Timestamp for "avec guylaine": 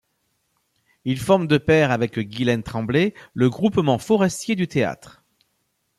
1.91-2.63